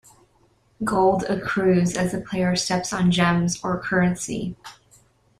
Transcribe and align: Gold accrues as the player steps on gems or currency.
Gold 0.83 1.25
accrues 1.29 1.95
as 1.95 2.11
the 2.11 2.21
player 2.21 2.55
steps 2.55 2.91
on 2.91 3.11
gems 3.11 3.63
or 3.63 3.79
currency. 3.79 4.55